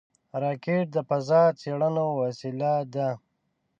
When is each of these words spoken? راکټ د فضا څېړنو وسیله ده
راکټ 0.43 0.85
د 0.95 0.97
فضا 1.09 1.41
څېړنو 1.59 2.05
وسیله 2.21 2.73
ده 2.93 3.09